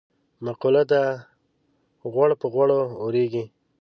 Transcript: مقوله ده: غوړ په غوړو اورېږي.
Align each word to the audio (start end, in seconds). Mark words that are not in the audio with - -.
مقوله 0.45 0.83
ده: 0.91 1.03
غوړ 2.11 2.29
په 2.41 2.47
غوړو 2.53 2.79
اورېږي. 3.01 3.43